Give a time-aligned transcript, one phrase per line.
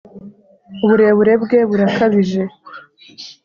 [0.83, 2.41] uburebure bwe burakabije